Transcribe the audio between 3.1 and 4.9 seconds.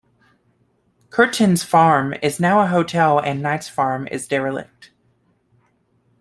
and Knights Farm is derelict.